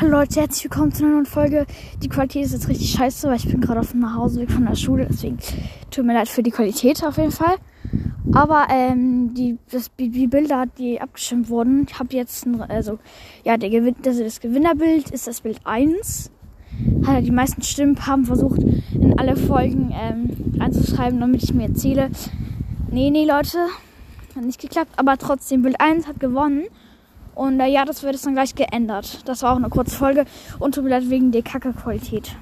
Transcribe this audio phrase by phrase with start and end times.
[0.00, 1.66] Hallo Leute, herzlich willkommen zu einer neuen Folge.
[2.02, 4.74] Die Qualität ist jetzt richtig scheiße, weil ich bin gerade auf dem Nachhauseweg von der
[4.74, 5.36] Schule, deswegen
[5.90, 7.56] tut mir leid für die Qualität auf jeden Fall.
[8.32, 12.98] Aber ähm, die, das, die Bilder, die abgestimmt wurden, ich habe jetzt, ein, also
[13.44, 16.30] ja, der Gewinn, also das Gewinnerbild ist das Bild 1.
[17.06, 18.62] Hat die meisten Stimmen haben versucht,
[18.94, 22.08] in alle Folgen ähm, einzuschreiben, damit ich mir erzähle.
[22.90, 23.58] Nee, nee, Leute,
[24.34, 26.68] hat nicht geklappt, aber trotzdem, Bild 1 hat gewonnen.
[27.34, 29.20] Und äh, ja, das wird jetzt dann gleich geändert.
[29.26, 30.24] Das war auch eine kurze Folge
[30.58, 32.36] und tut mir leid wegen der Kacke-Qualität.